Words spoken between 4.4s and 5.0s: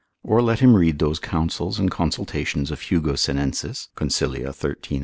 13. et 14.